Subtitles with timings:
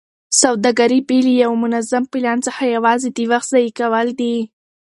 [0.41, 4.35] سوداګري بې له یوه منظم پلان څخه یوازې د وخت ضایع کول دي.